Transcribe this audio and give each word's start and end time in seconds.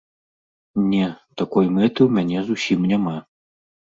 Не, 0.93 1.09
такой 1.41 1.65
мэты 1.75 1.99
ў 2.05 2.09
мяне 2.17 2.39
зусім 2.49 2.79
няма. 2.95 3.17